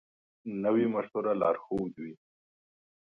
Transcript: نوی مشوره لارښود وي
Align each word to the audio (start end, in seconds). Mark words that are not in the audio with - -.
نوی 0.63 0.85
مشوره 0.93 1.33
لارښود 1.41 1.93
وي 2.03 2.13